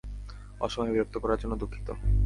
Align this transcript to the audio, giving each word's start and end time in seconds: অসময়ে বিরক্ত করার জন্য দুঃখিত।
অসময়ে 0.61 0.93
বিরক্ত 0.93 1.15
করার 1.17 1.39
জন্য 1.39 1.53
দুঃখিত। 1.55 1.87